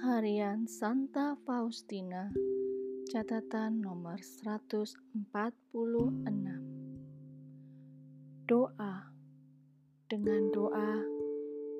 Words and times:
Harian 0.00 0.64
Santa 0.64 1.36
Faustina 1.44 2.32
Catatan 3.12 3.84
nomor 3.84 4.16
146 4.16 4.96
Doa 8.48 9.12
Dengan 10.08 10.48
doa, 10.56 11.04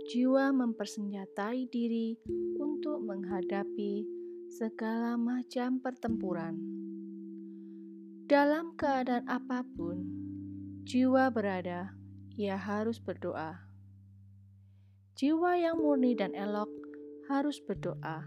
jiwa 0.04 0.52
mempersenjatai 0.52 1.64
diri 1.72 2.20
untuk 2.60 3.00
menghadapi 3.08 4.04
segala 4.52 5.16
macam 5.16 5.80
pertempuran. 5.80 6.60
Dalam 8.28 8.76
keadaan 8.76 9.32
apa 9.32 9.64
pun, 9.64 9.96
jiwa 10.84 11.32
berada, 11.32 11.96
ia 12.36 12.60
harus 12.60 13.00
berdoa. 13.00 13.64
Jiwa 15.16 15.56
yang 15.56 15.80
murni 15.80 16.12
dan 16.12 16.36
elok 16.36 16.79
harus 17.30 17.62
berdoa. 17.62 18.26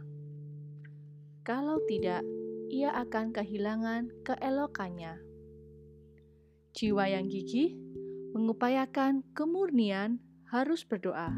Kalau 1.44 1.84
tidak, 1.92 2.24
ia 2.72 2.96
akan 2.96 3.36
kehilangan 3.36 4.24
keelokannya. 4.24 5.20
Jiwa 6.72 7.12
yang 7.12 7.28
gigih 7.28 7.76
mengupayakan 8.32 9.28
kemurnian 9.36 10.24
harus 10.48 10.88
berdoa. 10.88 11.36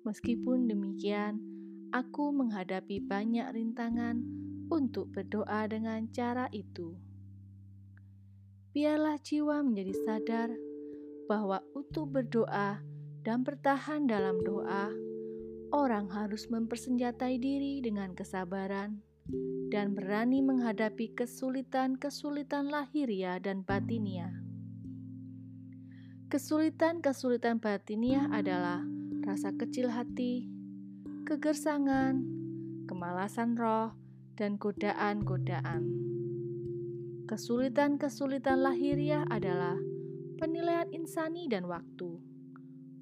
Meskipun 0.07 0.71
demikian, 0.71 1.43
aku 1.91 2.31
menghadapi 2.31 3.03
banyak 3.03 3.51
rintangan 3.51 4.23
untuk 4.71 5.11
berdoa 5.11 5.67
dengan 5.67 6.07
cara 6.15 6.47
itu. 6.55 6.95
Biarlah 8.71 9.19
jiwa 9.19 9.67
menjadi 9.67 9.95
sadar 10.07 10.51
bahwa 11.27 11.59
untuk 11.75 12.15
berdoa 12.15 12.79
dan 13.27 13.43
bertahan 13.43 14.07
dalam 14.07 14.39
doa, 14.47 14.95
orang 15.75 16.07
harus 16.15 16.47
mempersenjatai 16.55 17.43
diri 17.43 17.83
dengan 17.83 18.15
kesabaran 18.15 19.03
dan 19.75 19.99
berani 19.99 20.39
menghadapi 20.39 21.19
kesulitan-kesulitan 21.19 22.71
lahiria 22.71 23.43
dan 23.43 23.67
batinia. 23.67 24.31
Kesulitan-kesulitan 26.31 27.59
batinia 27.59 28.31
adalah 28.31 28.87
rasa 29.27 29.51
kecil 29.59 29.91
hati, 29.91 30.47
kegersangan, 31.27 32.23
kemalasan 32.87 33.59
roh, 33.59 33.91
dan 34.39 34.55
godaan-godaan. 34.55 35.83
Kesulitan-kesulitan 37.27 38.63
lahiriah 38.63 39.27
adalah 39.27 39.75
penilaian 40.39 40.87
insani 40.95 41.51
dan 41.51 41.67
waktu. 41.67 42.23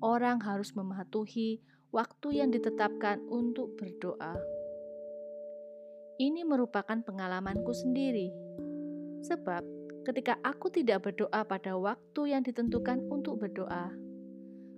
Orang 0.00 0.40
harus 0.40 0.72
mematuhi 0.72 1.60
waktu 1.92 2.40
yang 2.40 2.48
ditetapkan 2.48 3.20
untuk 3.28 3.76
berdoa. 3.76 4.32
Ini 6.16 6.40
merupakan 6.48 7.04
pengalamanku 7.04 7.76
sendiri, 7.76 8.32
sebab 9.28 9.60
ketika 10.08 10.40
aku 10.40 10.72
tidak 10.72 11.04
berdoa 11.04 11.44
pada 11.44 11.76
waktu 11.76 12.32
yang 12.32 12.40
ditentukan 12.40 13.12
untuk 13.12 13.44
berdoa, 13.44 14.03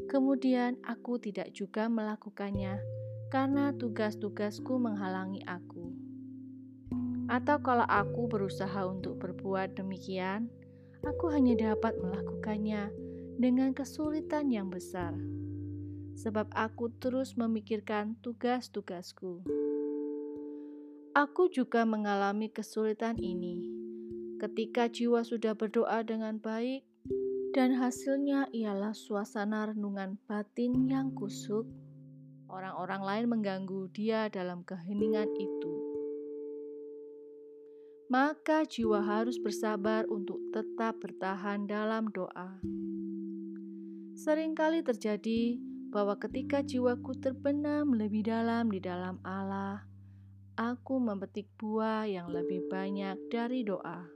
Kemudian 0.06 0.78
aku 0.86 1.18
tidak 1.18 1.50
juga 1.50 1.90
melakukannya 1.90 2.78
karena 3.26 3.74
tugas-tugasku 3.74 4.78
menghalangi 4.78 5.42
aku. 5.50 5.90
Atau 7.26 7.58
kalau 7.58 7.82
aku 7.90 8.30
berusaha 8.30 8.86
untuk 8.86 9.18
berbuat 9.18 9.74
demikian, 9.74 10.46
aku 11.02 11.26
hanya 11.34 11.74
dapat 11.74 11.98
melakukannya 11.98 12.94
dengan 13.42 13.74
kesulitan 13.74 14.46
yang 14.54 14.70
besar. 14.70 15.10
Sebab 16.16 16.54
aku 16.54 16.94
terus 17.02 17.34
memikirkan 17.34 18.14
tugas-tugasku. 18.22 19.42
Aku 21.18 21.50
juga 21.50 21.82
mengalami 21.82 22.46
kesulitan 22.46 23.18
ini 23.18 23.76
ketika 24.36 24.84
jiwa 24.86 25.24
sudah 25.24 25.56
berdoa 25.56 26.04
dengan 26.04 26.36
baik 26.36 26.84
dan 27.52 27.76
hasilnya 27.76 28.48
ialah 28.50 28.96
suasana 28.96 29.70
renungan 29.70 30.16
batin 30.24 30.88
yang 30.88 31.12
kusuk. 31.12 31.68
Orang-orang 32.46 33.02
lain 33.02 33.26
mengganggu 33.28 33.90
dia 33.90 34.30
dalam 34.32 34.64
keheningan 34.64 35.28
itu. 35.36 35.74
Maka 38.06 38.62
jiwa 38.64 39.02
harus 39.02 39.36
bersabar 39.42 40.06
untuk 40.06 40.38
tetap 40.54 40.96
bertahan 41.02 41.66
dalam 41.66 42.06
doa. 42.14 42.62
Seringkali 44.16 44.86
terjadi 44.86 45.58
bahwa 45.90 46.14
ketika 46.16 46.62
jiwaku 46.62 47.18
terbenam 47.18 47.92
lebih 47.92 48.24
dalam 48.24 48.70
di 48.70 48.78
dalam 48.78 49.18
Allah, 49.26 49.82
aku 50.54 51.02
memetik 51.02 51.50
buah 51.58 52.06
yang 52.06 52.30
lebih 52.30 52.64
banyak 52.70 53.18
dari 53.28 53.66
doa 53.66 54.15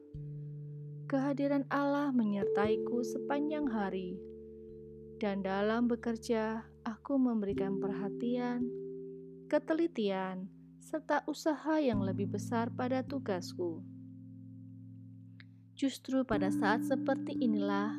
kehadiran 1.10 1.66
Allah 1.74 2.14
menyertaiku 2.14 3.02
sepanjang 3.02 3.66
hari, 3.66 4.14
dan 5.18 5.42
dalam 5.42 5.90
bekerja 5.90 6.62
aku 6.86 7.18
memberikan 7.18 7.82
perhatian, 7.82 8.62
ketelitian, 9.50 10.46
serta 10.78 11.26
usaha 11.26 11.82
yang 11.82 11.98
lebih 11.98 12.30
besar 12.30 12.70
pada 12.70 13.02
tugasku. 13.02 13.82
Justru 15.74 16.22
pada 16.22 16.46
saat 16.54 16.86
seperti 16.86 17.34
inilah, 17.42 17.90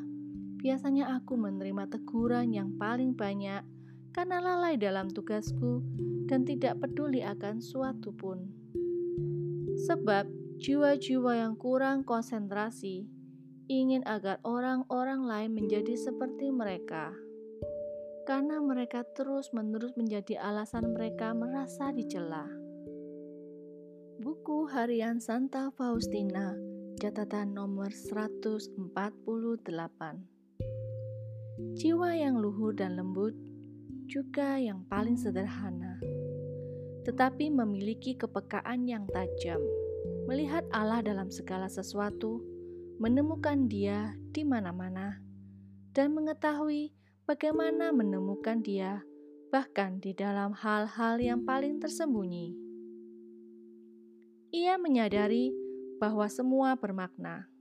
biasanya 0.64 1.12
aku 1.20 1.36
menerima 1.36 1.92
teguran 1.92 2.56
yang 2.56 2.80
paling 2.80 3.12
banyak 3.12 3.60
karena 4.16 4.40
lalai 4.40 4.80
dalam 4.80 5.12
tugasku 5.12 5.84
dan 6.32 6.48
tidak 6.48 6.80
peduli 6.80 7.20
akan 7.20 7.60
suatu 7.60 8.08
pun. 8.16 8.48
Sebab 9.84 10.41
Jiwa-jiwa 10.62 11.42
yang 11.42 11.58
kurang 11.58 12.06
konsentrasi 12.06 13.02
ingin 13.66 14.06
agar 14.06 14.38
orang-orang 14.46 15.26
lain 15.26 15.58
menjadi 15.58 15.98
seperti 15.98 16.54
mereka, 16.54 17.10
karena 18.30 18.62
mereka 18.62 19.02
terus-menerus 19.18 19.90
menjadi 19.98 20.38
alasan 20.38 20.94
mereka 20.94 21.34
merasa 21.34 21.90
dicela. 21.90 22.46
Buku 24.22 24.70
Harian 24.70 25.18
Santa 25.18 25.74
Faustina, 25.74 26.54
catatan 27.02 27.58
nomor 27.58 27.90
148. 27.90 28.86
Jiwa 31.74 32.10
yang 32.14 32.38
luhur 32.38 32.70
dan 32.70 32.94
lembut 32.94 33.34
juga 34.06 34.62
yang 34.62 34.86
paling 34.86 35.18
sederhana, 35.18 35.98
tetapi 37.02 37.50
memiliki 37.50 38.14
kepekaan 38.14 38.86
yang 38.86 39.10
tajam 39.10 39.58
melihat 40.26 40.66
Allah 40.70 41.02
dalam 41.02 41.28
segala 41.28 41.66
sesuatu, 41.66 42.42
menemukan 43.02 43.66
Dia 43.66 44.14
di 44.30 44.46
mana-mana, 44.46 45.18
dan 45.92 46.14
mengetahui 46.14 46.94
bagaimana 47.26 47.90
menemukan 47.90 48.62
Dia 48.62 49.02
bahkan 49.52 50.00
di 50.00 50.16
dalam 50.16 50.56
hal-hal 50.56 51.20
yang 51.20 51.44
paling 51.44 51.76
tersembunyi. 51.76 52.56
Ia 54.48 54.80
menyadari 54.80 55.52
bahwa 56.00 56.24
semua 56.32 56.72
bermakna. 56.72 57.52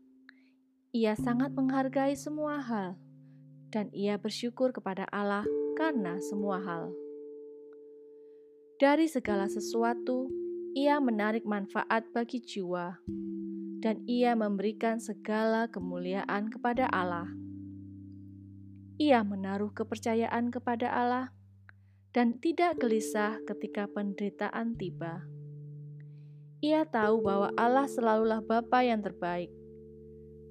Ia 0.96 1.20
sangat 1.20 1.52
menghargai 1.52 2.16
semua 2.16 2.64
hal, 2.64 2.96
dan 3.76 3.92
ia 3.92 4.16
bersyukur 4.16 4.72
kepada 4.72 5.04
Allah 5.12 5.44
karena 5.76 6.16
semua 6.24 6.64
hal. 6.64 6.96
Dari 8.80 9.12
segala 9.12 9.52
sesuatu, 9.52 10.32
ia 10.72 11.04
menarik 11.04 11.44
manfaat 11.44 12.08
bagi 12.16 12.40
jiwa, 12.40 12.96
dan 13.84 14.00
ia 14.08 14.32
memberikan 14.40 15.04
segala 15.04 15.68
kemuliaan 15.68 16.48
kepada 16.48 16.88
Allah. 16.88 17.28
Ia 18.96 19.26
menaruh 19.28 19.76
kepercayaan 19.76 20.54
kepada 20.54 20.94
Allah 20.94 21.36
dan 22.16 22.40
tidak 22.40 22.80
gelisah 22.80 23.42
ketika 23.44 23.90
penderitaan 23.92 24.80
tiba. 24.80 25.28
Ia 26.62 26.86
tahu 26.86 27.26
bahwa 27.26 27.50
Allah 27.58 27.90
selalulah 27.90 28.40
Bapa 28.40 28.86
yang 28.86 29.02
terbaik, 29.02 29.50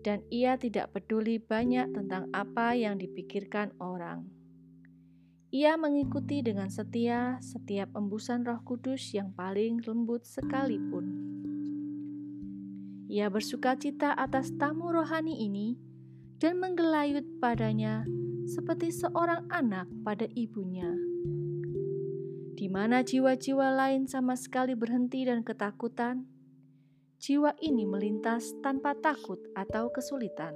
dan 0.02 0.26
ia 0.28 0.58
tidak 0.58 0.90
peduli 0.90 1.38
banyak 1.38 1.94
tentang 1.94 2.28
apa 2.34 2.74
yang 2.74 2.98
dipikirkan 2.98 3.72
orang. 3.78 4.39
Ia 5.50 5.74
mengikuti 5.74 6.46
dengan 6.46 6.70
setia 6.70 7.42
setiap 7.42 7.90
embusan 7.98 8.46
Roh 8.46 8.62
Kudus 8.62 9.02
yang 9.10 9.34
paling 9.34 9.82
lembut 9.82 10.22
sekalipun. 10.22 11.10
Ia 13.10 13.26
bersuka 13.26 13.74
cita 13.74 14.14
atas 14.14 14.54
tamu 14.54 14.94
rohani 14.94 15.42
ini 15.42 15.74
dan 16.38 16.62
menggelayut 16.62 17.26
padanya 17.42 18.06
seperti 18.46 18.94
seorang 18.94 19.50
anak 19.50 19.90
pada 20.06 20.30
ibunya 20.38 20.94
di 22.60 22.68
mana 22.68 23.00
jiwa-jiwa 23.00 23.72
lain 23.72 24.04
sama 24.04 24.36
sekali 24.36 24.76
berhenti 24.76 25.24
dan 25.24 25.40
ketakutan, 25.40 26.28
jiwa 27.16 27.56
ini 27.56 27.88
melintas 27.88 28.52
tanpa 28.60 28.92
takut 29.00 29.40
atau 29.56 29.88
kesulitan. 29.88 30.52